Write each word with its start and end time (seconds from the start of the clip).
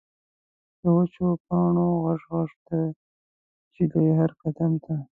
د 0.81 0.83
وچو 0.95 1.27
پاڼو 1.45 1.87
غژ، 2.03 2.21
غژ، 2.31 2.51
د 2.67 2.69
نجلۍ 3.73 4.07
هر 4.19 4.31
قدم 4.41 4.71
ته 4.83 4.95